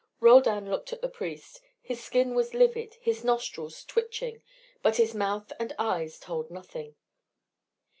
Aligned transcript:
Roldan 0.19 0.67
looked 0.67 0.91
at 0.93 1.01
the 1.01 1.07
priest. 1.09 1.61
His 1.79 2.03
skin 2.03 2.33
was 2.33 2.55
livid, 2.55 2.95
his 3.01 3.23
nostrils 3.23 3.85
twitching. 3.85 4.41
But 4.81 4.95
his 4.95 5.13
mouth 5.13 5.53
and 5.59 5.75
eyes 5.77 6.17
told 6.17 6.49
nothing. 6.49 6.95